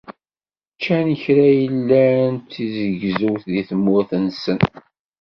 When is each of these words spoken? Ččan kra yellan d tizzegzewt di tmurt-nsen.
Ččan 0.75 1.07
kra 1.21 1.47
yellan 1.59 2.31
d 2.39 2.43
tizzegzewt 2.51 3.43
di 3.53 3.61
tmurt-nsen. 3.69 4.59